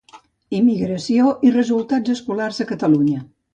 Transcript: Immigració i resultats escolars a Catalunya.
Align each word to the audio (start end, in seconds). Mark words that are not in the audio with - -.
Immigració 0.59 1.35
i 1.49 1.53
resultats 1.59 2.17
escolars 2.17 2.65
a 2.67 2.71
Catalunya. 2.75 3.25